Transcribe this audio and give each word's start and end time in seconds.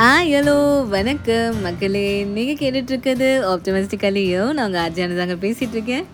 ஆ 0.00 0.22
hello 0.22 0.88
வணக்கம். 0.88 1.60
மக்களே 1.62 2.24
நீங்கள் 2.24 2.54
கேட்டுட்ருக்கிறது 2.54 3.28
ஆப்டமிஸ்டிக்கலியோ 3.50 4.52
நான் 4.52 4.66
உங்கள் 4.66 4.82
அர்ஜான 4.82 5.16
தாங்க 5.16 5.34
பேசிகிட்டு 5.34 5.72
இருக்கேன் 5.72 6.06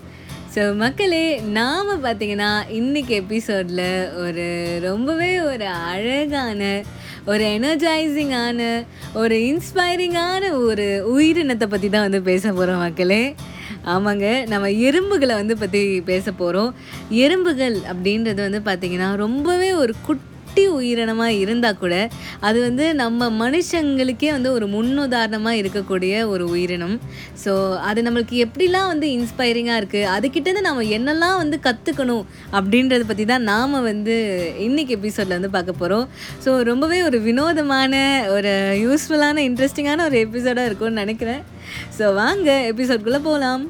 ஸோ 0.55 0.77
மக்களே 0.77 1.41
நாம் 1.41 2.04
பார்த்தீங்கன்னா 2.04 2.51
இன்றைக்கி 2.71 3.09
எபிசோடில் 3.09 4.14
ஒரு 4.14 4.46
ரொம்பவே 4.83 5.41
ஒரு 5.41 5.67
அழகான 5.67 6.82
ஒரு 7.27 7.45
எனர்ஜைசிங்கான 7.45 8.85
ஒரு 9.14 9.35
இன்ஸ்பைரிங்கான 9.35 10.53
ஒரு 10.62 10.87
உயிரினத்தை 11.16 11.66
பற்றி 11.66 11.89
தான் 11.89 12.03
வந்து 12.03 12.23
பேச 12.23 12.53
போகிறோம் 12.53 12.77
மக்களே. 12.77 13.34
ஆமாங்க. 13.84 14.46
நம்ம 14.46 14.68
எறும்புகளை 14.68 15.34
வந்து 15.34 15.59
பற்றி 15.59 16.00
பேச 16.00 16.32
போகிறோம் 16.32 16.75
எறும்புகள் 17.11 17.77
அப்படின்றது 17.93 18.50
வந்து 18.50 18.62
பார்த்திங்கன்னா 18.64 19.16
ரொம்பவே 19.16 19.73
ஒரு 19.73 19.95
குட் 20.07 20.25
குட்டி 20.57 20.75
உயிரினமாக 20.77 21.40
இருந்தால் 21.40 21.79
கூட 21.81 21.94
அது 22.49 22.58
வந்து 22.67 22.85
நம்ம 23.00 23.26
மனுஷங்களுக்கே 23.40 24.29
வந்து 24.35 24.50
ஒரு 24.57 24.67
முன்னுதாரணமாக 24.75 25.61
இருக்கக்கூடிய 25.62 26.12
ஒரு 26.32 26.44
உயிரினம். 26.53 26.94
ஸோ 27.43 27.53
அது 27.89 28.00
நம்மளுக்கு 28.07 28.36
எப்படிலாம் 28.44 28.89
வந்து 28.93 29.07
இன்ஸ்பைரிங்காக 29.17 29.81
இருக்குது 29.82 30.08
அதுக்கிட்டேருந்து 30.14 30.64
நம்ம 30.68 30.86
என்னெல்லாம் 30.98 31.36
வந்து 31.43 31.57
கற்றுக்கணும் 31.67 32.25
அப்படின்றத 32.56 33.05
பற்றி 33.11 33.27
தான் 33.33 33.47
நாம் 33.53 33.77
வந்து 33.91 34.17
இன்னைக்கு 34.67 34.95
எபிசோடில் 34.98 35.39
வந்து 35.39 35.55
பார்க்க 35.56 35.81
போகிறோம் 35.83 36.06
ஸோ 36.47 36.53
ரொம்பவே 36.70 37.00
ஒரு 37.09 37.20
வினோதமான 37.28 37.95
ஒரு 38.36 38.55
யூஸ்ஃபுல்லான 38.84 39.45
இன்ட்ரெஸ்டிங்கான 39.50 40.06
ஒரு 40.09 40.19
எபிசோடாக 40.27 40.70
இருக்கும்னு 40.70 41.03
நினைக்கிறேன். 41.05 41.42
ஸோ 41.98 42.06
வாங்க 42.23 42.48
எபிசோட்குள்ளே 42.73 43.23
போகலாம் 43.28 43.64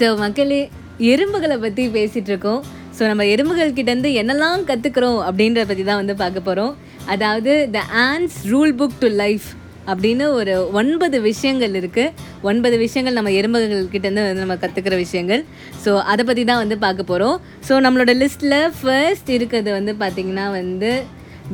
ஸோ 0.00 0.16
மக்களே 0.16 0.70
எறும்புகளை 0.98 1.56
பற்றி 1.58 1.88
பேசிகிட்டு 1.88 2.26
இருக்கோம் 2.26 2.62
ஸோ 2.98 3.06
நம்ம 3.06 3.24
எறும்புகள் 3.24 3.72
கிட்டேருந்து 3.72 4.10
என்னெல்லாம் 4.12 4.64
கற்றுக்குறோம் 4.64 5.18
அப்படின்றத 5.26 5.66
பற்றி 5.66 5.84
தான் 5.84 5.96
வந்து 5.96 6.16
பார்க்க 6.16 6.40
போகிறோம் 6.40 6.76
அதாவது 7.06 7.70
the 7.72 7.82
ants 7.90 8.46
rule 8.50 8.74
book 8.74 8.98
to 9.00 9.06
life 9.06 9.48
அப்படின்னு 9.86 10.32
ஒரு 10.32 10.72
ஒன்பது 10.72 11.20
விஷயங்கள் 11.20 11.74
இருக்குது 11.74 12.12
ஒன்பது 12.42 12.78
விஷயங்கள் 12.78 13.12
நம்ம 13.12 13.30
எறும்புகள் 13.30 13.88
கிட்டேருந்து 13.92 14.22
வந்து 14.22 14.44
நம்ம 14.46 14.54
கற்றுக்கிற 14.54 14.96
விஷயங்கள். 14.96 15.44
ஸோ 15.84 15.96
அதை 15.96 16.24
பற்றி 16.24 16.44
தான் 16.44 16.58
வந்து 16.58 16.78
பார்க்க 16.78 17.04
போகிறோம் 17.04 17.40
ஸோ 17.68 17.80
நம்மளோட 17.80 18.14
லிஸ்ட்டில் 18.14 18.70
ஃபர்ஸ்ட் 18.80 19.28
இருக்கிறது 19.28 19.72
வந்து 19.72 19.92
பார்த்திங்கன்னா 19.92 20.50
வந்து 20.50 21.02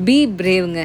பி 0.04 0.26
பிரேவுங்க 0.26 0.80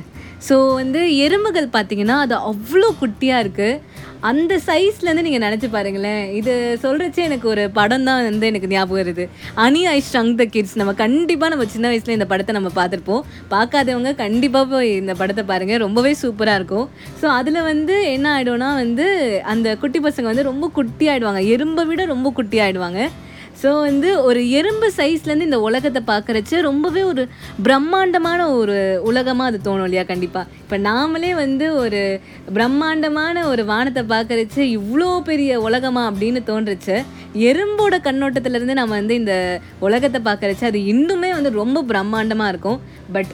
ஸோ 0.48 0.56
வந்து 0.82 1.02
எறும்புகள் 1.26 1.74
பார்த்தீங்கன்னா 1.76 2.18
அது 2.26 2.36
அவ்வளோ 2.52 2.88
குட்டியாக 3.02 3.44
இருக்குது 3.46 4.00
அந்த 4.30 4.54
சைஸ்லேருந்து 4.66 5.24
நீங்கள் 5.26 5.44
நினச்சி 5.46 5.68
பாருங்களேன். 5.76 6.24
இது 6.40 6.54
சொல்கிறச்சே 6.84 7.22
எனக்கு 7.28 7.48
ஒரு 7.54 7.64
படம் 7.78 8.06
தான் 8.08 8.26
வந்து 8.28 8.50
எனக்கு 8.52 8.70
ஞாபகம் 8.74 9.00
வருது. 9.02 9.24
அனி 9.64 9.82
ஐ 9.94 9.96
ஸ்ட்ரங் 10.08 10.30
த 10.42 10.46
கிட்ஸ் 10.56 10.76
நம்ம 10.82 10.92
கண்டிப்பாக 11.02 11.50
நம்ம 11.54 11.66
சின்ன 11.76 11.88
வயசில் 11.92 12.16
இந்த 12.18 12.28
படத்தை 12.34 12.54
நம்ம 12.58 12.72
பார்த்துருப்போம். 12.78 13.24
பார்க்காதவங்க 13.54 14.12
கண்டிப்பாக 14.24 14.68
போய் 14.74 14.92
இந்த 15.02 15.16
படத்தை 15.22 15.46
பாருங்கள் 15.52 15.82
ரொம்பவே 15.86 16.12
சூப்பராக 16.24 16.60
இருக்கும். 16.62 16.88
ஸோ 17.22 17.28
அதில் 17.40 17.60
வந்து 17.72 17.98
என்ன 18.16 18.28
ஆகிடும்னா 18.36 18.70
வந்து 18.84 19.08
அந்த 19.54 19.76
குட்டி 19.84 20.02
பசங்க 20.08 20.32
வந்து 20.32 20.50
ரொம்ப 20.52 20.70
குட்டி 20.78 21.08
ஆகிடுவாங்க 21.14 21.44
எறும்பை 21.56 21.86
விட 21.92 22.06
ரொம்ப 22.14 22.32
குட்டி 22.40 22.60
ஆகிடுவாங்க 22.66 23.02
ஸோ 23.62 23.70
வந்து 23.82 24.10
ஒரு 24.24 24.42
எறும்பு 24.50 24.88
சைஸ்லேருந்து 24.98 25.48
இந்த 25.50 25.60
உலகத்தை 25.60 26.02
பார்க்குறச்சு 26.08 26.56
ரொம்பவே 26.60 27.02
ஒரு 27.04 27.24
பிரம்மாண்டமான 27.64 28.48
ஒரு 28.52 28.78
உலகமாக 29.10 29.50
அது 29.52 29.60
தோணும் 29.68 29.88
இல்லையா? 29.88 30.04
கண்டிப்பாக 30.04 30.48
இப்போ 30.64 30.78
நாமளே 30.90 31.32
வந்து 31.44 31.66
ஒரு 31.76 32.02
பிரம்மாண்டமான 32.54 33.46
ஒரு 33.48 33.66
வானத்தை 33.66 34.04
பார்க்குறச்சு 34.14 34.62
இவ்வளோ 34.78 35.10
பெரிய 35.30 35.60
உலகமா 35.62 36.04
அப்படின்னு 36.12 36.42
தோன்றுச்சு. 36.52 36.98
எறும்போட 37.50 37.96
கண்ணோட்டத்திலேருந்து 38.08 38.80
நம்ம 38.82 38.96
வந்து 39.02 39.16
இந்த 39.16 39.36
உலகத்தை 39.80 40.22
பார்க்குறச்சு 40.30 40.66
அது 40.72 40.80
இன்னுமே 40.94 41.32
வந்து 41.38 41.52
ரொம்ப 41.62 41.84
பிரம்மாண்டமாக 41.94 42.54
இருக்கும். 42.54 42.82
பட் 43.12 43.32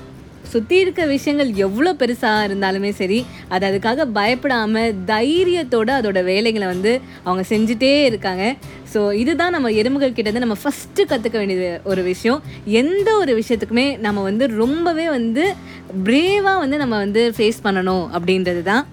சுற்றி 0.51 0.75
இருக்க 0.83 1.01
விஷயங்கள் 1.13 1.49
எவ்வளோ 1.65 1.91
பெருசாக 2.01 2.45
இருந்தாலுமே 2.47 2.91
சரி 2.99 3.19
அது 3.53 3.65
அதுக்காக 3.69 4.05
பயப்படாமல் 4.17 4.95
தைரியத்தோடு 5.11 5.93
அதோட 5.99 6.21
வேலைகளை 6.31 6.67
வந்து 6.73 6.93
அவங்க 7.23 7.43
செஞ்சுட்டே 7.53 7.91
இருக்காங்க. 8.09 8.43
ஸோ 8.93 8.99
இதுதான் 9.21 9.55
நம்ம 9.55 9.71
எறும்புகள் 9.79 10.15
கிட்டேருந்து 10.17 10.45
நம்ம 10.45 10.57
ஃபஸ்ட்டு 10.63 11.07
கற்றுக்க 11.11 11.37
வேண்டியது 11.41 11.71
ஒரு 11.91 12.03
விஷயம். 12.11 12.39
எந்த 12.81 13.09
ஒரு 13.21 13.33
விஷயத்துக்குமே 13.41 13.87
நம்ம 14.05 14.23
வந்து 14.29 14.47
ரொம்பவே 14.61 15.07
வந்து 15.17 15.45
பிரேவாக 16.05 16.61
வந்து 16.63 16.77
நம்ம 16.83 16.95
வந்து 17.05 17.23
ஃபேஸ் 17.37 17.65
பண்ணணும் 17.67 18.05
அப்படின்றது 18.17 18.63
தான் 18.71 18.85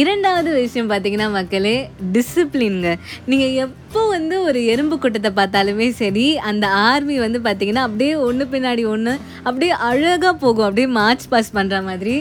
இரண்டாவது 0.00 0.50
விஷயம் 0.60 0.90
பார்த்தீங்கன்னா 0.90 1.26
மக்களே 1.30 1.76
டிசிப்ளின்ங்க 2.14 2.90
நீங்கள் 3.30 3.54
எப் 3.62 3.74
எப்போ 3.92 4.04
வந்து 4.10 4.36
ஒரு 4.48 4.58
எறும்பு 4.72 4.96
கூட்டத்தை 5.00 5.30
பார்த்தாலுமே 5.38 5.86
சரி 5.98 6.24
அந்த 6.50 6.66
ஆர்மி 6.90 7.16
வந்து 7.24 7.38
பார்த்திங்கன்னா 7.46 7.82
அப்படியே 7.86 8.12
ஒன்று 8.26 8.44
பின்னாடி 8.52 8.82
ஒன்று 8.92 9.12
அப்படியே 9.48 9.72
அழகாக 9.88 10.30
போகும் 10.42 10.66
அப்படியே 10.66 10.88
மார்ச் 10.96 11.26
பாஸ் 11.32 11.50
பண்ணுற 11.56 11.78
மாதிரி. 11.88 12.14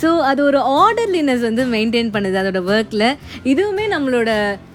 ஸோ 0.00 0.08
அது 0.30 0.40
ஒரு 0.48 0.58
ஆர்டர்லினஸ் 0.80 1.44
வந்து 1.46 1.64
மெயின்டைன் 1.74 2.10
பண்ணுது 2.16 2.36
அதோட 2.40 2.60
ஒர்க்கில் 2.72 3.06
இதுவுமே 3.52 3.86
நம்மளோட 3.94 4.32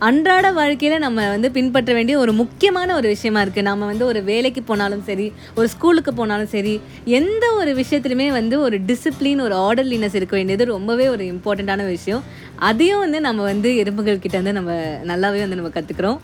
அன்றாட 0.07 0.51
வாழ்க்கையில் 0.59 1.03
நம்ம 1.05 1.27
வந்து 1.33 1.51
பின்பற்ற 1.57 1.93
வேண்டிய 1.97 2.17
ஒரு 2.23 2.33
முக்கியமான 2.41 2.95
ஒரு 2.95 3.07
விஷயமா 3.13 3.43
இருக்குது 3.45 3.67
நம்ம 3.69 3.91
வந்து 3.91 4.07
ஒரு 4.11 4.23
வேலைக்கு 4.31 4.63
போனாலும் 4.71 5.05
சரி 5.09 5.27
ஒரு 5.59 5.69
ஸ்கூலுக்கு 5.75 6.13
போனாலும் 6.21 6.51
சரி 6.55 6.73
எந்த 7.19 7.45
ஒரு 7.59 7.73
விஷயத்துலையுமே 7.81 8.29
வந்து 8.39 8.57
ஒரு 8.67 8.79
டிசிப்ளின் 8.89 9.45
ஒரு 9.47 9.57
ஆர்டர்லினஸ் 9.67 10.17
இருக்க 10.21 10.35
வேண்டியது 10.35 10.69
ரொம்பவே 10.73 11.07
ஒரு 11.15 11.25
இம்பார்ட்டண்ட்டான 11.35 11.87
விஷயம். 11.95 12.25
அதையும் 12.71 13.05
வந்து 13.05 13.21
நம்ம 13.29 13.47
வந்து 13.51 13.71
எறும்புகள் 13.83 14.23
கிட்ட 14.25 14.37
வந்து 14.37 14.57
நம்ம 14.59 14.73
நல்லாவே 15.13 15.41
வந்து 15.45 15.61
நம்ம 15.61 15.73
கற்றுக்குறோம் 15.79 16.19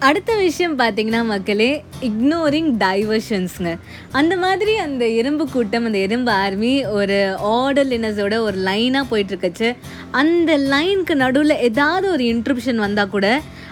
அடுத்த 0.00 0.30
விஷயம் 0.36 0.74
பார்த்தீங்கன்னா 0.78 1.20
மக்களே 1.24 1.68
இக்னோரிங் 2.00 2.68
டைவர்ஷன்ஸுங்க 2.78 3.70
அந்த 4.12 4.34
மாதிரி 4.36 4.72
அந்த 4.76 5.04
எறும்பு 5.10 5.44
கூட்டம் 5.50 5.84
அந்த 5.84 5.98
எறும்பு 5.98 6.30
ஆர்மி 6.32 6.72
ஒரு 6.90 7.16
ஆர்டர்லினஸோட 7.52 8.36
ஒரு 8.38 8.58
லைனாக 8.58 9.10
போயிட்டுருக்கச்சு 9.10 9.68
அந்த 10.10 10.58
லைனுக்கு 10.68 11.14
நடுவில் 11.14 11.56
ஏதாவது 11.60 12.08
ஒரு 12.10 12.24
இன்ட்ரப்ஷன் 12.24 12.76
வந்தால் 12.76 13.08
கூட 13.08 13.28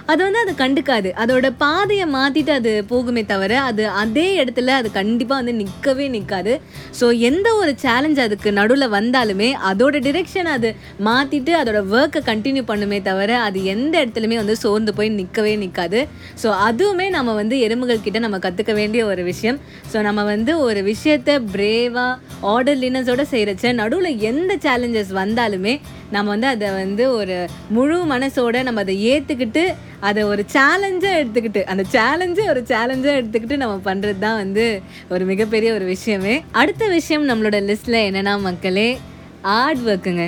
அது 0.09 0.20
வந்து 0.25 0.41
அது 0.44 0.53
கண்டுக்காது. 0.54 1.09
அதோட 1.22 1.47
பாதையை 1.62 2.06
மாற்றிட்டு 2.15 2.53
அது 2.56 2.72
போகுமே 2.91 3.22
தவிர 3.31 3.53
அது 3.69 3.84
அதே 4.03 4.26
இடத்துல 4.42 4.72
அது 4.81 4.88
கண்டிப்பாக 4.98 5.38
வந்து 5.41 5.54
நிற்கவே 5.60 6.06
நிற்காது 6.16 6.54
ஸோ 7.00 7.06
எந்த 7.28 7.48
ஒரு 7.60 7.72
சேலஞ்ச் 7.84 8.20
அதுக்கு 8.25 8.50
நடுவில் 8.59 8.87
வந்தாலுமே 8.97 9.48
அதோட 9.70 10.03
டிரெக்ஷன் 10.06 10.50
அது 10.56 10.70
மாற்றிட்டு 11.09 11.54
அதோட 11.60 11.81
ஒர்க்கை 11.97 12.22
கண்டினியூ 12.31 12.64
பண்ணுமே 12.70 12.98
தவிர 13.09 13.31
அது 13.47 13.59
எந்த 13.75 13.94
இடத்துலையுமே 14.03 14.38
வந்து 14.43 14.56
சோர்ந்து 14.64 14.94
போய் 14.98 15.10
நிற்கவே 15.20 15.54
நிற்காது 15.64 16.03
ஸோ 16.43 16.50
அதுவுமே 16.69 17.09
நம்ம 17.09 17.34
வந்து 17.41 17.59
எறும்புகள் 17.69 18.04
கிட்ட 18.06 18.19
நம்ம 18.19 18.41
கற்றுக்க 18.47 18.75
வேண்டிய 18.81 19.03
ஒரு 19.06 19.25
விஷயம். 19.31 19.60
ஸோ 19.93 20.00
நம்ம 20.09 20.20
வந்து 20.25 20.53
ஒரு 20.69 20.82
விஷயத்த 20.93 21.41
பிரேவாக 21.54 22.12
ஆர்டர்லினஸோட 22.54 23.22
செய்கிறச்ச 23.32 23.75
நடுவில் 23.82 24.20
எந்த 24.31 24.53
சேலஞ்சஸ் 24.66 25.12
வந்தாலுமே 25.22 25.75
நம்ம 26.10 26.28
வந்து 26.31 26.47
அதை 26.47 26.69
வந்து 26.72 27.04
ஒரு 27.19 27.37
முழு 27.76 27.97
மனசோட 28.10 28.56
நம்ம 28.62 28.81
அதை 28.81 28.94
ஏற்றுக்கிட்டு 29.12 29.62
அதை 30.09 30.22
ஒரு 30.32 30.42
சேலஞ்சாக 30.54 31.19
எடுத்துக்கிட்டு 31.20 31.62
அந்த 31.72 31.82
சேலஞ்சை 31.94 32.44
ஒரு 32.53 32.62
சேலஞ்சாக 32.72 33.19
எடுத்துக்கிட்டு 33.20 33.56
நம்ம 33.62 33.76
பண்ணுறது 33.88 34.20
தான் 34.26 34.38
வந்து 34.42 34.65
ஒரு 35.15 35.25
மிகப்பெரிய 35.31 35.69
ஒரு 35.78 35.87
விஷயமே. 35.94 36.34
அடுத்த 36.62 36.84
விஷயம் 36.98 37.26
நம்மளோட 37.31 37.59
லிஸ்ட்டில் 37.70 38.00
என்னென்னா 38.09 38.34
மக்களே 38.48 38.88
ஆர்ட் 39.60 39.84
ஒர்க்குங்க 39.91 40.26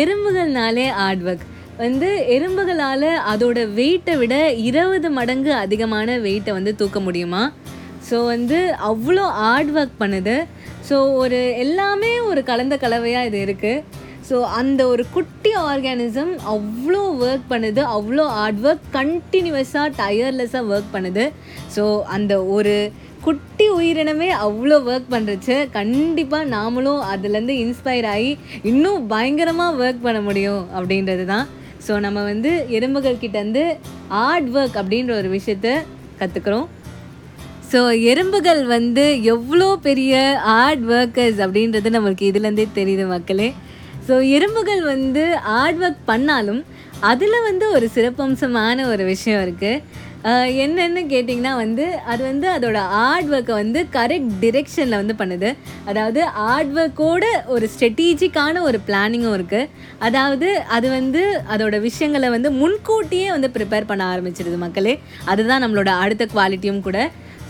எறும்புகள்னாலே 0.00 0.86
ஆர்ட் 1.06 1.24
ஒர்க் 1.28 1.46
வந்து 1.84 2.08
எறும்புகளால் 2.34 3.08
அதோட 3.32 3.58
வெயிட்டை 3.78 4.14
விட 4.22 4.34
இருபது 4.68 5.08
மடங்கு 5.18 5.52
அதிகமான 5.64 6.18
வெயிட்டை 6.26 6.52
வந்து 6.58 6.72
தூக்க 6.80 6.98
முடியுமா? 7.06 7.42
ஸோ 8.08 8.16
வந்து 8.32 8.58
அவ்வளோ 8.90 9.24
ஹார்ட் 9.40 9.72
ஒர்க் 9.78 10.00
பண்ணுது. 10.02 10.36
ஸோ 10.88 10.96
ஒரு 11.22 11.38
எல்லாமே 11.64 12.12
ஒரு 12.30 12.40
கலந்த 12.50 12.76
கலவையாக 12.84 13.28
இது 13.28 13.38
இருக்குது 13.46 14.00
ஸோ 14.28 14.36
அந்த 14.58 14.80
ஒரு 14.92 15.04
குட்டி 15.14 15.52
ஆர்கானிசம் 15.68 16.32
அவ்வளோ 16.54 17.00
ஒர்க் 17.26 17.46
பண்ணுது 17.52 17.80
அவ்வளோ 17.94 18.24
ஹார்ட் 18.36 18.60
ஒர்க் 18.66 18.84
கண்டினியூஸாக 18.98 19.88
டயர்லெஸ்ஸாக 20.00 20.70
ஒர்க் 20.72 20.92
பண்ணுது. 20.96 21.24
ஸோ 21.76 21.84
அந்த 22.16 22.32
ஒரு 22.56 22.74
குட்டி 23.26 23.66
உயிரினமே 23.78 24.28
அவ்வளோ 24.44 24.76
ஒர்க் 24.90 25.10
பண்ணுறச்சு 25.14 25.56
கண்டிப்பாக 25.78 26.50
நாமளும் 26.54 27.02
அதுலேருந்து 27.12 27.56
இன்ஸ்பயர் 27.64 28.08
ஆகி 28.14 28.30
இன்னும் 28.70 29.02
பயங்கரமாக 29.12 29.78
ஒர்க் 29.82 30.04
பண்ண 30.06 30.20
முடியும் 30.28 30.62
அப்படின்றது 30.76 31.26
தான். 31.32 31.46
ஸோ 31.86 31.92
நம்ம 32.06 32.18
வந்து 32.30 32.52
எறும்புகள் 32.76 33.20
கிட்டேருந்து 33.24 33.64
ஹார்ட் 34.14 34.48
ஒர்க் 34.56 34.78
அப்படின்ற 34.82 35.12
ஒரு 35.20 35.30
விஷயத்த 35.36 35.68
கற்றுக்குறோம் 36.20 36.66
ஸோ 37.70 37.80
எறும்புகள் 38.12 38.62
வந்து 38.76 39.04
எவ்வளோ 39.32 39.68
பெரிய 39.86 40.14
ஹார்ட் 40.48 40.82
ஒர்க்கர்ஸ் 40.96 41.38
அப்படின்றது 41.44 41.94
நம்மளுக்கு 41.96 42.28
இதுலேருந்தே 42.30 42.66
தெரியுது 42.78 43.04
மக்களே. 43.12 43.48
ஸோ 44.06 44.14
எறும்புகள் 44.36 44.82
வந்து 44.94 45.24
ஹார்ட் 45.50 45.82
ஒர்க் 45.86 46.04
பண்ணாலும் 46.12 46.62
அதில் 47.10 47.44
வந்து 47.48 47.66
ஒரு 47.76 47.86
சிறப்பம்சமான 47.96 48.84
ஒரு 48.92 49.04
விஷயம் 49.12 49.42
இருக்குது 49.46 50.00
என்னென்னு 50.64 51.00
கேட்டிங்கன்னா 51.12 51.52
வந்து 51.62 51.84
அது 52.10 52.22
வந்து 52.28 52.46
அதோட 52.56 52.80
ஹார்ட் 52.92 53.30
ஒர்க்கை 53.34 53.54
வந்து 53.60 53.80
கரெக்ட் 53.96 54.34
டிரெக்ஷனில் 54.42 54.98
வந்து 55.00 55.14
பண்ணுது. 55.20 55.48
அதாவது 55.90 56.20
ஹார்ட் 56.36 56.72
ஒர்க்கோட 56.80 57.24
ஒரு 57.54 57.68
ஸ்ட்ரெட்டீஜிக்கான 57.72 58.62
ஒரு 58.68 58.80
பிளானிங்கும் 58.88 59.36
இருக்குது 59.38 59.70
அதாவது 60.08 60.50
அது 60.76 60.88
வந்து 60.98 61.22
அதோட 61.54 61.78
விஷயங்களை 61.88 62.30
வந்து 62.36 62.52
முன்கூட்டியே 62.60 63.28
வந்து 63.36 63.50
ப்ரிப்பேர் 63.56 63.90
பண்ண 63.90 64.04
ஆரம்பிச்சிடுது 64.12 64.60
மக்களே. 64.66 64.94
அதுதான் 65.32 65.64
நம்மளோட 65.64 65.92
அடுத்த 66.04 66.26
குவாலிட்டியும் 66.34 66.84
கூட. 66.88 66.98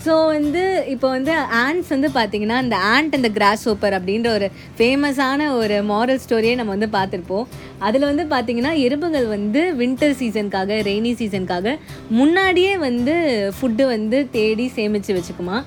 ஸோ 0.04 0.14
வந்து 0.34 0.62
இப்போ 0.92 1.08
வந்து 1.16 1.32
ஆண்ட்ஸ் 1.64 1.92
வந்து 1.94 2.08
பார்த்தீங்கன்னா 2.16 2.56
இந்த 2.64 2.76
ஆண்ட் 2.92 3.16
அந்த 3.18 3.28
கிராஸ் 3.36 3.64
ஓப்பர் 3.72 3.96
அப்படின்ற 3.98 4.28
ஒரு 4.38 4.46
ஃபேமஸான 4.78 5.50
ஒரு 5.60 5.76
மாரல் 5.90 6.22
ஸ்டோரியை 6.24 6.54
நம்ம 6.60 6.74
வந்து 6.76 6.88
பார்த்துருப்போம். 6.96 7.46
அதில் 7.88 8.08
வந்து 8.10 8.24
பார்த்திங்கன்னா 8.34 8.72
எறும்புகள் 8.86 9.28
வந்து 9.36 9.62
வின்டர் 9.80 10.18
சீசனுக்காக 10.22 10.80
ரெய்னி 10.90 11.12
சீசனுக்காக 11.20 11.76
முன்னாடியே 12.18 12.74
வந்து 12.88 13.16
ஃபுட்டு 13.58 13.86
வந்து 13.94 14.20
தேடி 14.36 14.68
சேமித்து 14.78 15.16
வச்சுக்குமா. 15.18 15.58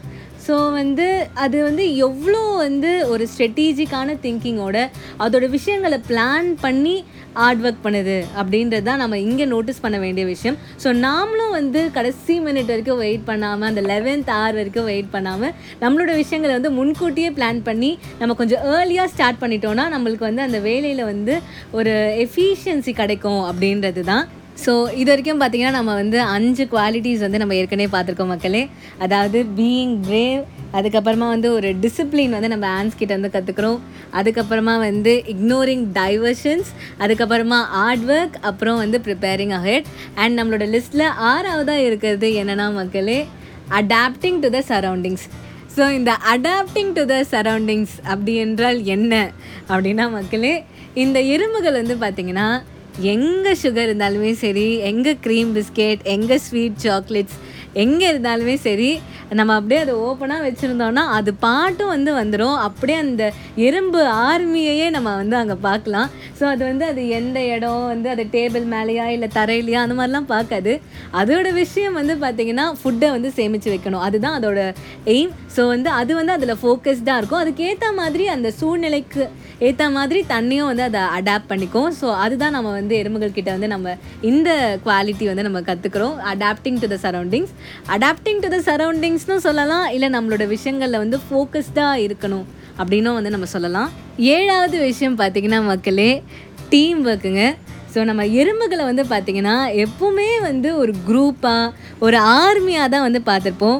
ஸோ 0.46 0.56
வந்து 0.80 1.06
அது 1.44 1.58
வந்து 1.68 1.84
எவ்வளோ 2.08 2.42
வந்து 2.66 2.90
ஒரு 3.12 3.24
ஸ்ட்ரெட்டீஜிக்கான 3.32 4.16
திங்கிங்கோட 4.24 4.78
அதோட 5.26 5.46
விஷயங்களை 5.56 5.98
பிளான் 6.10 6.50
பண்ணி 6.66 6.94
ஹார்ட் 7.40 7.64
ஒர்க் 7.66 7.82
பண்ணுது 7.86 8.18
அப்படின்றது 8.40 8.86
தான் 8.90 9.02
நம்ம 9.04 9.18
இங்கே 9.28 9.46
நோட்டீஸ் 9.54 9.82
பண்ண 9.86 9.98
வேண்டிய 10.04 10.26
விஷயம். 10.34 10.58
ஸோ 10.84 10.90
நாமளும் 11.06 11.56
வந்து 11.58 11.82
கடைசி 11.98 12.36
மினிட் 12.46 12.70
வரைக்கும் 12.74 13.02
வெயிட் 13.04 13.26
பண்ணாமல் 13.30 13.70
அந்த 13.72 13.82
லெவன்த் 13.92 14.25
hour 14.30 14.54
வரைக்கும் 14.54 14.84
வெயிட் 14.84 15.12
பண்ணாமல் 15.12 15.54
நம்மளோட 15.82 16.16
விஷயங்களை 16.16 16.54
வந்து 16.54 16.72
முன்கூட்டியே 16.72 17.30
பிளான் 17.30 17.62
பண்ணி 17.64 17.98
நம்ம 18.20 18.34
கொஞ்சம் 18.34 18.64
ஏர்லியாக 18.74 19.08
ஸ்டார்ட் 19.08 19.42
பண்ணிட்டோம்னா 19.42 19.86
நம்மளுக்கு 19.90 20.20
வந்து 20.20 20.42
அந்த 20.42 20.60
வேலையில் 20.60 21.04
வந்து 21.04 21.36
ஒரு 21.72 21.94
எஃபிஷியன்சி 22.26 22.94
கிடைக்கும் 22.94 23.44
அப்படின்றது 23.46 24.04
தான் 24.04 24.26
ஸோ 24.66 24.92
இது 24.94 25.12
வரைக்கும் 25.12 25.42
பார்த்தீங்கன்னா 25.42 25.72
நம்ம 25.72 25.94
வந்து 25.94 26.22
அஞ்சு 26.22 26.64
குவாலிட்டிஸ் 26.66 27.20
வந்து 27.20 27.38
நம்ம 27.38 27.56
ஏற்கனவே 27.56 27.90
பார்த்துருக்கோம் 27.92 28.28
மக்களே. 28.28 28.62
அதாவது 29.00 29.44
பீயிங் 29.58 29.96
பிரேவ் 30.08 30.44
அதுக்கப்புறமா 30.74 31.28
வந்து 31.30 31.54
ஒரு 31.54 31.76
டிசிப்ளின் 31.82 32.30
வந்து 32.30 32.48
நம்ம 32.48 32.68
ஆன்ஸ் 32.68 32.98
கிட்ட 32.98 33.14
வந்து 33.14 33.34
கற்றுக்குறோம் 33.34 33.80
அதுக்கப்புறமா 34.14 34.80
வந்து 34.80 35.24
இக்னோரிங் 35.28 35.86
டைவர்ஷன்ஸ் 35.94 36.70
அதுக்கப்புறமா 37.00 37.60
ஹார்ட் 37.72 38.06
ஒர்க் 38.10 38.38
அப்புறம் 38.42 38.78
வந்து 38.78 39.00
ப்ரிப்பேரிங் 39.00 39.52
அஹெட் 39.52 39.88
அண்ட் 40.16 40.40
நம்மளோட 40.40 40.68
லிஸ்ட்டில் 40.70 41.08
ஆறாவதாக 41.26 41.86
இருக்கிறது 41.86 42.34
என்னென்னா 42.34 42.74
மக்களே 42.74 43.20
adapting 43.70 44.40
to 44.40 44.50
the 44.50 44.64
surroundings 44.68 45.26
so 45.78 45.90
இந்த 45.90 46.18
அடாப்டிங் 46.36 46.94
டு 46.94 47.06
த 47.06 47.26
சரௌண்டிங்ஸ் 47.32 47.92
அப்படி 48.04 48.36
என்றால் 48.36 48.86
என்ன? 48.86 49.32
அப்படின்னா 49.70 50.12
மக்களே 50.12 50.64
இந்த 50.94 51.20
எறும்புகள் 51.22 51.72
வந்து 51.72 51.96
பார்த்திங்கன்னா 51.96 52.62
எங்கே 53.02 53.52
சுகர் 53.64 53.88
இருந்தாலுமே 53.90 54.32
சரி 54.32 54.78
எங்கே 54.78 55.18
க்ரீம் 55.24 55.56
பிஸ்கெட் 55.56 56.00
எங்கே 56.04 56.38
ஸ்வீட் 56.38 56.76
சாக்லேட்ஸ் 56.84 57.36
எங்கே 57.84 58.06
இருந்தாலுமே 58.12 58.56
சரி 58.68 58.90
நம்ம 59.38 59.54
அப்படியே 59.60 59.80
அதை 59.84 59.94
ஓப்பனாக 60.08 60.44
வச்சுருந்தோம்னா 60.46 61.04
அது 61.18 61.32
பாட்டும் 61.46 61.92
வந்து 61.94 62.12
வந்துடும் 62.20 62.58
அப்படியே 62.66 62.98
அந்த 63.04 63.24
எறும்பு 63.68 64.02
ஆர்மியையே 64.28 64.88
நம்ம 64.96 65.14
வந்து 65.22 65.36
அங்கே 65.40 65.56
பார்க்கலாம். 65.68 66.10
ஸோ 66.40 66.44
அது 66.54 66.62
வந்து 66.70 66.86
அது 66.92 67.02
எந்த 67.20 67.40
இடம் 67.56 67.86
வந்து 67.94 68.08
அது 68.14 68.24
டேபிள் 68.36 68.66
மேலேயா 68.74 69.06
இல்லை 69.16 69.30
தரையிலையா 69.38 69.80
அந்த 69.86 69.96
மாதிரிலாம் 70.00 70.30
பார்க்காது. 70.34 70.74
அதோட 71.22 71.48
விஷயம் 71.62 71.98
வந்து 72.00 72.16
பார்த்திங்கன்னா 72.26 72.68
ஃபுட்டை 72.82 73.10
வந்து 73.16 73.32
சேமித்து 73.40 73.74
வைக்கணும். 73.74 74.04
அதுதான் 74.10 74.38
அதோட 74.40 74.60
எய்ம் 75.16 75.34
ஸோ 75.56 75.64
வந்து 75.74 75.90
அது 76.02 76.12
வந்து 76.20 76.36
அதில் 76.38 76.60
ஃபோக்கஸ்டாக 76.62 77.20
இருக்கும். 77.22 77.42
அதுக்கேற்ற 77.44 77.90
மாதிரி 78.02 78.26
அந்த 78.36 78.52
சூழ்நிலைக்கு 78.60 79.26
ஏற்ற 79.68 79.84
மாதிரி 79.98 80.20
தண்ணியும் 80.32 80.70
வந்து 80.72 80.84
அதை 80.90 81.02
அடாப்ட் 81.18 81.50
பண்ணிக்கும். 81.52 81.92
ஸோ 82.00 82.08
அதுதான் 82.24 82.56
நம்ம 82.58 82.72
வந்து 82.80 82.96
எறும்புகள் 83.02 83.36
கிட்ட 83.38 83.50
வந்து 83.58 83.70
நம்ம 83.76 83.96
இந்த 84.32 84.50
குவாலிட்டி 84.88 85.26
வந்து 85.32 85.48
நம்ம 85.48 85.62
கற்றுக்குறோம் 85.70 86.16
adapting 86.34 86.82
to 86.84 86.90
the 86.94 87.00
surroundings 87.06 87.54
adapting 87.96 88.42
to 88.46 88.50
the 88.56 88.60
சரௌண்டிங்ஸ்னு 88.70 89.38
சொல்லலாம் 89.48 89.88
இல்லை 89.96 90.10
நம்மளோட 90.16 90.46
விஷயங்களில் 90.56 91.02
வந்து 91.04 91.20
ஃபோக்கஸ்டாக 91.28 92.04
இருக்கணும் 92.06 92.46
அப்படின்னும் 92.80 93.18
வந்து 93.20 93.34
நம்ம 93.36 93.48
சொல்லலாம். 93.56 93.92
ஏழாவது 94.36 94.78
விஷயம் 94.90 95.20
பார்த்திங்கன்னா 95.22 95.62
மக்களே 95.72 96.12
டீம் 96.74 97.02
ஒர்க்குங்க 97.08 97.44
ஸோ 97.94 98.02
நம்ம 98.08 98.24
எறும்புகளை 98.42 98.84
வந்து 98.88 99.04
பார்த்திங்கன்னா 99.12 99.54
எப்போவுமே 99.84 100.30
வந்து 100.48 100.70
ஒரு 100.78 100.94
குரூப்பாக 101.10 101.74
ஒரு 102.06 102.18
ஆர்மியாக 102.40 102.88
தான் 102.94 103.06
வந்து 103.08 103.22
பார்த்துருப்போம் 103.30 103.78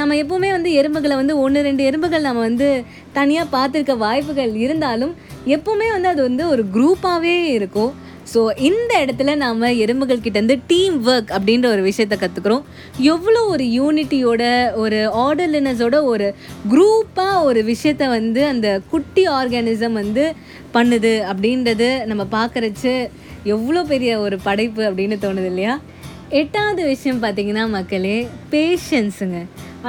நம்ம 0.00 0.16
எப்போவுமே 0.22 0.50
வந்து 0.56 0.70
எறும்புகளை 0.80 1.16
வந்து 1.20 1.34
ஒன்று 1.44 1.64
ரெண்டு 1.68 1.82
எறும்புகள் 1.88 2.26
நம்ம 2.28 2.44
வந்து 2.48 2.68
தனியாக 3.16 3.52
பார்த்துருக்க 3.56 3.96
வாய்ப்புகள் 4.04 4.52
இருந்தாலும் 4.64 5.14
எப்போவுமே 5.56 5.88
வந்து 5.96 6.08
அது 6.12 6.22
வந்து 6.28 6.44
ஒரு 6.48 6.64
குரூப்பாகவே 6.76 7.36
இருக்கும். 7.56 7.90
ஸோ 8.34 8.40
இந்த 8.58 9.06
இடத்துல 9.06 9.36
நாம் 9.36 9.60
எறும்புகள் 9.78 10.20
கிட்டேருந்து 10.20 10.60
டீம் 10.66 11.06
ஒர்க் 11.06 11.30
அப்படின்ற 11.30 11.66
ஒரு 11.66 11.82
விஷயத்த 11.82 12.16
கற்றுக்குறோம் 12.18 12.64
எவ்வளோ 13.06 13.44
ஒரு 13.44 13.64
யூனிட்டியோட 13.64 14.42
ஒரு 14.74 14.98
ஆர்டர்லினஸோட 15.18 16.02
ஒரு 16.04 16.26
குரூப்பாக 16.70 17.42
ஒரு 17.42 17.62
விஷயத்த 17.62 18.08
வந்து 18.08 18.46
அந்த 18.46 18.80
குட்டி 18.90 19.28
ஆர்கானிசம் 19.28 19.92
வந்து 19.92 20.24
பண்ணுது 20.74 21.14
அப்படின்றது 21.30 22.06
நம்ம 22.06 22.26
பார்க்குறச்சு 22.32 22.94
எவ்வளோ 23.44 23.84
பெரிய 23.84 24.20
ஒரு 24.20 24.38
படைப்பு 24.42 24.82
அப்படின்னு 24.82 25.18
தோணுது 25.22 25.46
இல்லையா? 25.46 25.74
எட்டாவது 26.30 26.84
விஷயம் 26.84 27.22
பார்த்தீங்கன்னா 27.22 27.68
மக்களே 27.68 28.16
பேஷன்ஸுங்க 28.50 29.38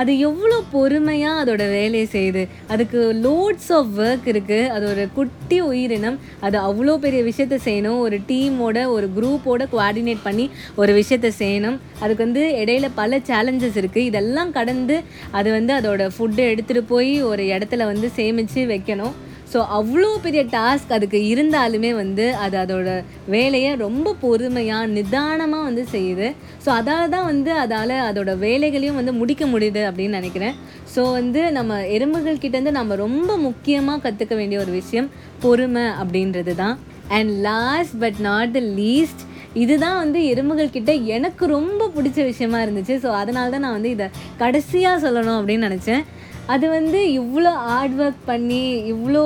அது 0.01 0.12
எவ்வளோ 0.28 0.57
பொறுமையாக 0.74 1.42
அதோட 1.44 1.63
வேலையை 1.75 2.07
செய்யுது. 2.16 2.44
அதுக்கு 2.74 3.00
லோட்ஸ் 3.25 3.69
ஆஃப் 3.78 3.94
ஒர்க் 4.01 4.28
இருக்குது 4.34 4.60
அது 4.75 4.86
ஒரு 4.94 5.06
குட்டி 5.18 5.60
உயிரினம். 5.69 6.18
அது 6.48 6.57
அவ்வளோ 6.68 6.96
பெரிய 7.06 7.22
விஷயத்த 7.30 7.60
செய்யணும். 7.68 8.00
ஒரு 8.06 8.19
டீமோட 8.31 8.78
ஒரு 8.96 9.10
குரூப்போட 9.18 9.68
கோஆர்டினேட் 9.74 10.25
பண்ணி 10.28 10.46
ஒரு 10.81 10.92
விஷயத்த 11.00 11.31
செய்யணும். 11.42 11.80
அதுக்கு 12.04 12.25
வந்து 12.28 12.44
இடையில 12.62 12.90
பல 13.01 13.22
சேலஞ்சஸ் 13.31 13.80
இருக்குது 13.81 14.07
இதெல்லாம் 14.12 14.54
கடந்து 14.60 14.98
அது 15.40 15.50
வந்து 15.57 15.74
அதோட 15.80 16.04
ஃபுட்டை 16.18 16.46
எடுத்துகிட்டு 16.54 16.84
போய் 16.94 17.12
ஒரு 17.31 17.44
இடத்துல 17.56 17.86
வந்து 17.92 18.10
சேமித்து 18.19 18.63
வைக்கணும். 18.74 19.16
ஸோ 19.51 19.60
அவ்வளோ 19.78 20.10
பெரிய 20.25 20.42
டாஸ்க் 20.56 20.92
அதுக்கு 20.98 21.19
இருந்தாலுமே 21.31 21.92
வந்து 22.01 22.25
அது 22.46 22.56
அதோட 22.63 22.90
வேலையை 23.36 23.72
ரொம்ப 23.86 24.13
பொறுமையாக 24.24 24.92
நிதானமாக 24.98 25.68
வந்து 25.69 25.84
செய்யுது. 25.94 26.28
ஸோ 26.66 26.69
அதால் 26.80 27.13
தான் 27.16 27.28
வந்து 27.31 27.51
அதால் 27.63 27.96
அதோட 28.10 28.34
வேலைகளையும் 28.46 29.00
வந்து 29.00 29.13
முடிக்க 29.22 29.46
முடியுது 29.54 29.84
அப்படின்னு 29.90 30.19
நினைக்கிறேன். 30.19 30.57
ஸோ 30.94 31.01
வந்து 31.19 31.42
நம்ம 31.57 31.80
எறும்புகள் 31.96 32.44
கிட்டேருந்து 32.44 32.78
நம்ம 32.80 32.96
ரொம்ப 33.06 33.38
முக்கியமாக 33.48 34.04
கற்றுக்க 34.06 34.36
வேண்டிய 34.42 34.60
ஒரு 34.66 34.74
விஷயம் 34.81 35.10
பொறுமை 35.46 35.88
அப்படின்றது 36.04 36.56
தான். 36.62 36.78
And 37.18 37.31
last 37.50 37.98
but 38.06 38.22
not 38.30 38.56
the 38.60 38.62
least 38.80 39.24
இதுதான் 39.62 40.00
வந்து 40.01 40.19
எறும்புகள் 40.31 40.74
கிட்ட 40.75 40.92
எனக்கு 41.16 41.44
ரொம்ப 41.57 41.88
பிடிச்ச 41.96 42.18
விஷயமா 42.31 42.57
இருந்துச்சு. 42.66 42.96
ஸோ 43.04 43.10
அதனால 43.22 43.50
தான் 43.54 43.63
நான் 43.66 43.78
வந்து 43.78 43.94
இதை 43.96 44.07
கடைசியாக 44.42 45.01
சொல்லணும் 45.06 45.38
அப்படின்னு 45.40 45.68
நினச்சேன். 45.69 46.04
அது 46.54 46.66
வந்து 46.75 47.00
இவ்வளோ 47.19 47.51
ஹார்ட் 47.68 47.98
ஒர்க் 48.04 48.22
பண்ணி 48.30 48.62
இவ்வளோ 48.94 49.24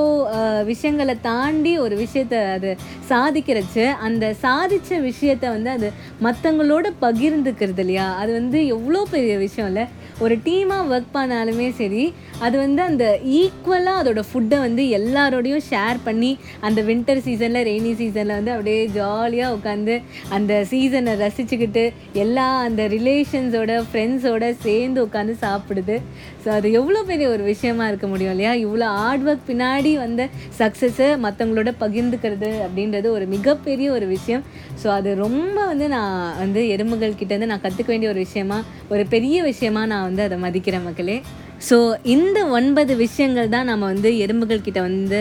விஷயங்களை 0.72 1.16
தாண்டி 1.30 1.74
ஒரு 1.86 1.96
விஷயத்த 2.04 2.36
அது 2.56 2.72
சாதிக்கிறச்சு. 3.12 3.86
அந்த 4.08 4.26
சாதித்த 4.46 5.00
விஷயத்த 5.10 5.46
வந்து 5.56 5.70
அது 5.78 5.90
மற்றவங்களோட 6.26 6.88
பகிர்ந்துக்கிறது 7.06 7.84
இல்லையா? 7.86 8.08
அது 8.22 8.32
வந்து 8.40 8.60
எவ்வளோ 8.76 9.02
பெரிய 9.14 9.36
விஷயம் 9.46 9.70
இல்லை. 9.72 9.86
ஒரு 10.24 10.36
டீமாக 10.46 10.90
ஒர்க் 10.94 11.16
பண்ணாலுமே 11.16 11.68
சரி 11.80 12.04
அது 12.46 12.56
வந்து 12.64 12.82
அந்த 12.90 13.06
ஈக்குவலாக 13.40 14.02
அதோட 14.02 14.22
ஃபுட்டை 14.30 14.58
வந்து 14.66 14.84
எல்லாரோடையும் 14.98 15.64
ஷேர் 15.70 15.98
பண்ணி 16.08 16.32
அந்த 16.68 16.80
வின்டர் 16.90 17.22
சீசனில் 17.28 17.66
ரெய்னி 17.70 17.94
சீசனில் 18.02 18.36
வந்து 18.38 18.54
அப்படியே 18.56 18.82
ஜாலியாக 18.98 19.56
உட்காந்து 19.58 19.96
அந்த 20.38 20.54
சீசனை 20.72 21.14
ரசிச்சுக்கிட்டு 21.24 21.86
எல்லா 22.24 22.48
அந்த 22.68 22.84
ரிலேஷன்ஸோட 22.96 23.80
ஃப்ரெண்ட்ஸோட 23.90 24.44
சேர்ந்து 24.66 25.02
உட்காந்து 25.08 25.36
சாப்பிடுது. 25.46 25.98
ஸோ 26.44 26.50
அது 26.58 26.70
எவ்வளோ 26.80 27.02
பெரிய 27.14 27.30
ஒரு 27.30 27.44
விஷயமா 27.44 27.88
இருக்க 27.88 28.08
முடியும் 28.08 28.34
இல்லையா? 28.36 28.52
இவ்வளோ 28.66 28.86
ஹார்ட் 29.00 29.26
ஒர்க் 29.30 29.48
பின்னாடி 29.48 29.92
வந்த 29.98 30.22
சக்ஸஸை 30.60 31.10
மற்றவங்களோட 31.26 31.72
பகிர்ந்துக்கிறது 31.84 32.50
அப்படின்றது 32.66 33.08
ஒரு 33.08 33.26
மிகப்பெரிய 33.26 33.92
ஒரு 33.92 34.06
விஷயம். 34.08 34.44
ஸோ 34.84 34.88
அது 34.88 35.10
ரொம்ப 35.16 35.58
வந்து 35.66 35.88
நான் 35.88 36.38
வந்து 36.38 36.62
எறும்புகள் 36.70 37.20
கிட்டேருந்து 37.20 37.52
நான் 37.52 37.64
கற்றுக்க 37.66 37.86
வேண்டிய 37.86 38.12
ஒரு 38.12 38.20
விஷயமா 38.20 38.58
ஒரு 38.90 39.06
பெரிய 39.06 39.44
விஷயமா 39.44 39.86
நான் 39.86 40.08
வந்து 40.10 40.24
அதை 40.28 40.38
மதிக்கிறேன் 40.42 40.84
மக்களே. 40.84 41.18
ஸோ 41.64 41.78
இந்த 42.06 42.40
ஒன்பது 42.50 42.94
விஷயங்கள் 42.96 43.50
தான் 43.50 43.66
நம்ம 43.66 43.84
வந்து 43.86 44.10
எறும்புகள் 44.18 44.64
கிட்ட 44.64 44.80
வந்து 44.82 45.20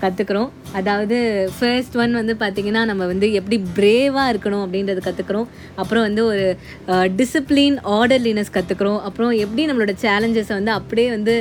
கற்றுக்குறோம் 0.00 0.48
அதாவது 0.72 1.16
ஃபர்ஸ்ட் 1.56 1.96
ஒன் 1.96 2.14
வந்து 2.14 2.34
பார்த்திங்கன்னா 2.34 2.82
நம்ம 2.84 3.02
வந்து 3.06 3.26
எப்படி 3.32 3.56
பிரேவாக 3.76 4.32
இருக்கணும் 4.32 4.62
அப்படின்றது 4.64 5.00
கற்றுக்குறோம் 5.00 5.46
அப்புறம் 5.76 6.04
வந்து 6.06 6.22
ஒரு 6.24 6.46
டிசிப்ளின் 7.16 7.76
ஆர்டர்லினஸ் 7.90 8.50
கற்றுக்குறோம் 8.52 8.98
அப்புறம் 9.00 9.32
எப்படி 9.36 9.64
நம்மளோட 9.66 9.94
சேலஞ்சஸை 10.02 10.54
வந்து 10.54 10.72
அப்படியே 10.72 11.08
வந்து 11.10 11.34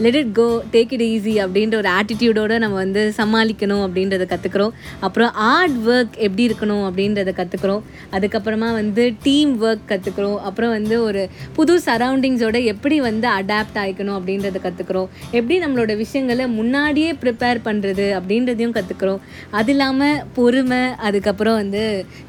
let 0.00 0.18
it 0.20 0.32
go 0.32 0.46
take 0.72 0.92
it 0.92 1.06
easy 1.08 1.34
அப்படின்ற 1.44 1.76
ஒரு 1.76 1.90
ஆட்டிடியூடோடு 1.92 2.58
நம்ம 2.58 2.78
வந்து 2.84 3.04
சமாளிக்கணும் 3.18 3.84
அப்படின்றத 3.86 4.26
கற்றுக்குறோம் 4.26 4.72
அப்புறம் 5.00 5.32
ஹார்ட் 5.40 5.78
ஒர்க் 5.88 6.16
எப்படி 6.18 6.46
இருக்கணும் 6.48 6.84
அப்படின்றத 6.88 7.34
கற்றுக்குறோம் 7.36 7.82
அதுக்கப்புறமா 8.12 8.70
வந்து 8.72 9.04
டீம் 9.22 9.52
ஒர்க் 9.62 9.84
கற்றுக்குறோம் 9.88 10.38
அப்புறம் 10.42 10.70
வந்து 10.70 10.96
ஒரு 11.02 11.24
புது 11.54 11.76
சரௌண்டிங்ஸோட 11.86 12.58
எப்படி 12.66 12.96
வந்து 13.00 13.28
அடாப்ட் 13.36 13.78
ஆகிக்கணும் 13.82 14.16
அப்படின்றத 14.18 14.60
கற்றுக்குறோம் 14.66 15.08
எப்படி 15.32 15.56
நம்மளோட 15.64 15.92
விஷயங்களை 15.96 16.46
முன்னாடியே 16.58 17.10
ப்ரிப்பேர் 17.22 17.60
பண்ணுறது 17.66 18.08
அப்படின்றதையும் 18.18 18.76
கற்றுக்குறோம் 18.78 19.20
அது 19.58 19.72
இல்லாமல் 19.72 20.20
பொறுமை 20.34 20.82
அதுக்கப்புறம் 21.08 21.58
வந்து 21.62 21.82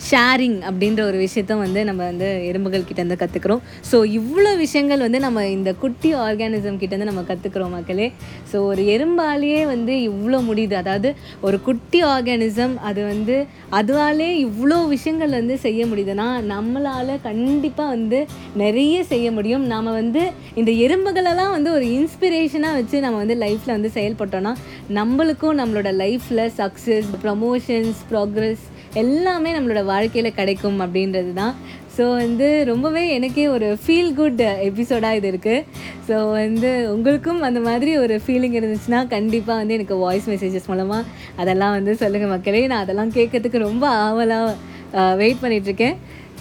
ஷேரிங் 0.10 0.60
அப்படின்ற 0.70 1.02
ஒரு 1.10 1.18
விஷயத்த 1.26 1.58
வந்து 1.64 1.82
நம்ம 1.84 2.02
வந்து 2.12 2.30
எறும்புகள் 2.50 2.88
கிட்டேருந்து 2.90 3.20
கற்றுக்குறோம் 3.24 3.62
ஸோ 3.92 3.98
இவ்வளோ 4.20 4.52
விஷயங்கள் 4.58 5.04
வந்து 5.06 5.20
நம்ம 5.20 5.46
இந்த 5.56 5.70
குட்டி 5.84 6.10
ஆர்கானிசம் 6.26 6.80
கிட்டேருந்து 6.82 7.10
நம்ம 7.10 7.24
கற்றுக்குறோம் 7.30 7.74
மக்களே. 7.76 8.08
ஸோ 8.52 8.58
ஒரு 8.72 8.82
எறும்பாலேயே 8.96 9.62
வந்து 9.66 9.94
இவ்வளோ 10.10 10.40
முடியுது. 10.50 10.76
அதாவது 10.82 11.10
ஒரு 11.42 11.58
குட்டி 11.62 12.00
ஆர்கானிசம் 12.14 12.76
அது 12.90 13.02
வந்து 13.12 13.36
அதுவாலே 13.80 14.30
இவ்வளோ 14.46 14.78
விஷயங்கள் 14.88 15.38
வந்து 15.40 15.56
செய்ய 15.66 15.82
முடியுதுன்னா 15.92 16.28
நம்மளால் 16.54 17.14
கண்டிப்பாக 17.28 17.94
வந்து 17.96 18.20
நிறைய 18.64 18.98
செய்ய 19.12 19.28
முடியும். 19.38 19.66
நாம் 19.74 19.92
வந்து 19.92 20.24
இந்த 20.62 20.72
எரு 20.86 20.93
எறும்புகளெல்லாம் 20.94 21.52
வந்து 21.52 21.72
ஒரு 21.72 21.86
இன்ஸ்பிரேஷனாக 21.90 22.74
வச்சு 22.74 23.00
நம்ம 23.00 23.18
வந்து 23.18 23.36
லைஃப்பில் 23.36 23.74
வந்து 23.74 23.90
செயல்பட்டோன்னா 23.94 24.52
நம்மளுக்கும் 24.92 25.58
நம்மளோட 25.60 25.90
லைஃப்பில் 25.96 26.42
சக்ஸஸ் 26.58 27.08
ப்ரமோஷன்ஸ் 27.24 28.02
ப்ராக்ரஸ் 28.12 28.64
எல்லாமே 28.94 29.52
நம்மளோட 29.58 29.86
வாழ்க்கையில் 29.86 30.34
கிடைக்கும் 30.34 30.80
அப்படின்றது 30.80 31.34
தான் 31.34 31.54
ஸோ 31.98 32.04
வந்து 32.16 32.64
ரொம்பவே 32.66 33.04
எனக்கே 33.14 33.48
ஒரு 33.48 33.78
ஃபீல் 33.86 34.14
குட் 34.14 34.42
எபிசோடாக 34.68 35.16
இது 35.16 35.32
இருக்குது 35.32 35.66
ஸோ 36.10 36.32
வந்து 36.32 36.90
உங்களுக்கும் 36.92 37.42
அந்த 37.42 37.60
மாதிரி 37.60 37.98
ஒரு 37.98 38.22
ஃபீலிங் 38.26 38.58
இருந்துச்சுன்னா 38.60 39.08
கண்டிப்பாக 39.08 39.58
வந்து 39.58 39.74
எனக்கு 39.74 39.98
வாய்ஸ் 39.98 40.30
மெசேஜஸ் 40.30 40.68
மூலமாக 40.68 41.04
அதெல்லாம் 41.36 41.72
வந்து 41.72 41.96
சொல்லுங்கள் 41.96 42.30
மக்களே. 42.30 42.68
நான் 42.68 42.80
அதெல்லாம் 42.80 43.12
கேட்கறதுக்கு 43.12 43.58
ரொம்ப 43.60 43.88
ஆவலாக 43.88 45.16
வெயிட் 45.16 45.44
பண்ணிகிட்ருக்கேன் 45.44 45.98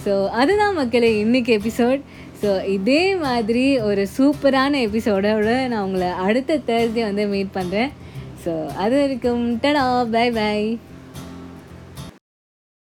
ஸோ 0.07 0.29
அதுதான் 0.29 0.75
மக்களே 0.75 1.11
இன்றைக்கி 1.25 1.53
எபிசோட் 1.53 2.01
ஸோ 2.43 2.53
இதே 2.67 3.03
மாதிரி 3.17 3.65
ஒரு 3.81 4.07
சூப்பரான 4.17 4.79
எபிசோடோட 4.87 5.51
நான் 5.69 5.85
உங்களை 5.85 6.09
அடுத்த 6.27 6.61
தேர்ஸ்டே 6.67 7.03
வந்து 7.05 7.27
மீட் 7.27 7.53
பண்ணுறேன் 7.55 7.91
ஸோ 8.45 8.53
அது 8.75 8.95
வரைக்கும் 9.01 9.45
டடா 9.61 9.85
பை 10.11 10.25
பை 10.31 10.57